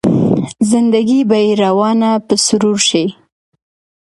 [0.69, 3.05] زنده ګي به يې روانه په سرور شي